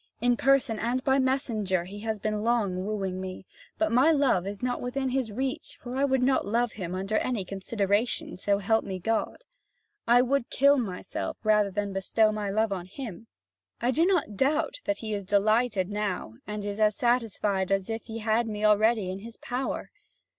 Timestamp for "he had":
18.05-18.47